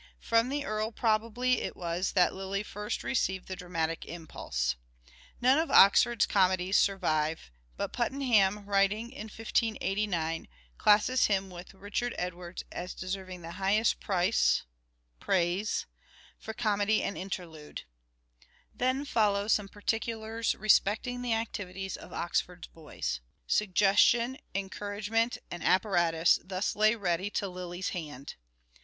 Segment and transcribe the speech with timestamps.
[0.19, 4.75] From the Earl probably it was that Lyly first received the dramatic impulse.
[5.39, 10.47] None of Oxford's comedies survive, but Puttenham, writing in 1589,
[10.79, 14.63] classes him with Richard Edwards as deserving the highest price(?
[15.19, 15.85] praise)
[16.39, 17.83] for comedy and interlude."...
[18.73, 25.59] (Then follow some particulars respecting the activities of" Oxford's Boys ")..."Suggestion, encouragement MANHOOD OF DE
[25.59, 28.33] VER£: MIDDLE PERIOD 323 and apparatus thus lay ready to Lyly's hand."